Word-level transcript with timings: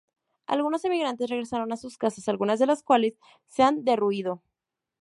Algunos 0.47 0.83
emigrantes 0.83 1.29
regresan 1.29 1.71
a 1.71 1.77
sus 1.77 1.99
casas, 1.99 2.27
algunas 2.27 2.57
de 2.57 2.65
las 2.65 2.81
cuales 2.81 3.19
se 3.49 3.61
han 3.61 3.83
derruido. 3.83 4.41